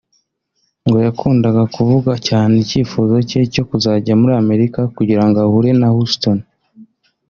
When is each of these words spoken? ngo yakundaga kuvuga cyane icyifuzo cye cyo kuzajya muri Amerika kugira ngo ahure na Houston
ngo 0.85 0.97
yakundaga 1.05 1.63
kuvuga 1.75 2.11
cyane 2.27 2.53
icyifuzo 2.63 3.15
cye 3.29 3.41
cyo 3.53 3.63
kuzajya 3.69 4.13
muri 4.21 4.33
Amerika 4.43 4.79
kugira 4.95 5.23
ngo 5.27 5.37
ahure 5.45 5.71
na 5.79 5.87
Houston 5.95 6.37